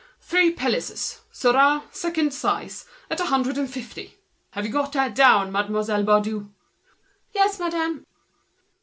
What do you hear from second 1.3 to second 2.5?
surah, second